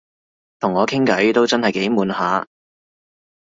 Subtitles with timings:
[0.59, 2.47] 同我傾偈都真係幾悶下